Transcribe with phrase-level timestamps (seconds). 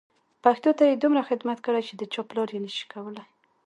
[0.43, 3.27] پښتو ته یې دومره خدمت کړی چې د چا پلار یې نه شي کولای.